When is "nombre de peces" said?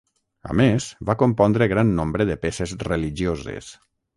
1.99-2.75